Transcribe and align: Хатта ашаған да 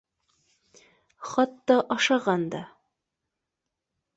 Хатта 1.31 1.77
ашаған 1.97 2.49
да 2.55 2.63